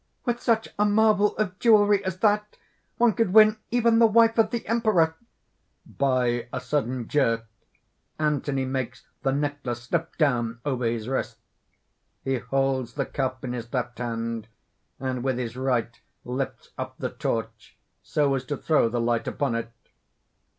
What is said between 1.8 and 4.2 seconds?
as that, one could win even the